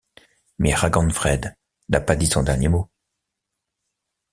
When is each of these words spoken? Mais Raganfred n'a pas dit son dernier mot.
Mais 0.57 0.73
Raganfred 0.73 1.55
n'a 1.89 2.01
pas 2.01 2.15
dit 2.15 2.25
son 2.25 2.41
dernier 2.41 2.69
mot. 2.69 2.89